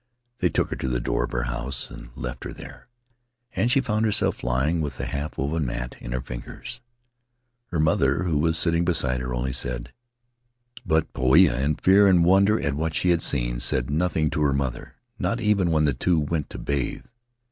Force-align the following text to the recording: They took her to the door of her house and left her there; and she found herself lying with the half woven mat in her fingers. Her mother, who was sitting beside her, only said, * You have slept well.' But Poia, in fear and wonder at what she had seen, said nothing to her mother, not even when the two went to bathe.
They 0.39 0.49
took 0.49 0.71
her 0.71 0.75
to 0.77 0.87
the 0.87 0.99
door 0.99 1.25
of 1.25 1.31
her 1.31 1.43
house 1.43 1.91
and 1.91 2.09
left 2.15 2.43
her 2.45 2.51
there; 2.53 2.87
and 3.55 3.69
she 3.69 3.81
found 3.81 4.03
herself 4.03 4.43
lying 4.43 4.81
with 4.81 4.97
the 4.97 5.05
half 5.05 5.37
woven 5.37 5.63
mat 5.63 5.95
in 5.99 6.11
her 6.11 6.21
fingers. 6.21 6.81
Her 7.67 7.77
mother, 7.79 8.23
who 8.23 8.39
was 8.39 8.57
sitting 8.57 8.83
beside 8.83 9.19
her, 9.21 9.31
only 9.31 9.53
said, 9.53 9.71
* 9.71 9.83
You 9.83 9.83
have 9.83 9.93
slept 9.93 10.87
well.' 10.87 11.01
But 11.13 11.13
Poia, 11.13 11.59
in 11.63 11.75
fear 11.75 12.07
and 12.07 12.25
wonder 12.25 12.59
at 12.59 12.73
what 12.73 12.95
she 12.95 13.11
had 13.11 13.21
seen, 13.21 13.59
said 13.59 13.91
nothing 13.91 14.31
to 14.31 14.41
her 14.41 14.53
mother, 14.53 14.95
not 15.19 15.39
even 15.39 15.69
when 15.69 15.85
the 15.85 15.93
two 15.93 16.19
went 16.19 16.49
to 16.49 16.57
bathe. 16.57 17.05